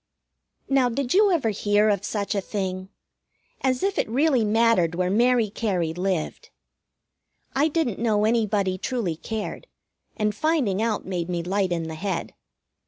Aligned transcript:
Now, 0.67 0.89
did 0.89 1.13
you 1.13 1.31
ever 1.31 1.51
hear 1.51 1.87
of 1.89 2.03
such 2.03 2.33
a 2.33 2.41
thing? 2.41 2.89
As 3.61 3.83
if 3.83 3.99
it 3.99 4.09
really 4.09 4.43
mattered 4.43 4.95
where 4.95 5.11
Mary 5.11 5.51
Cary 5.51 5.93
lived! 5.93 6.49
I 7.55 7.67
didn't 7.67 7.99
know 7.99 8.25
anybody 8.25 8.79
truly 8.79 9.15
cared, 9.15 9.67
and 10.17 10.33
finding 10.33 10.81
out 10.81 11.05
made 11.05 11.29
me 11.29 11.43
light 11.43 11.71
in 11.71 11.83
the 11.83 11.93
head. 11.93 12.33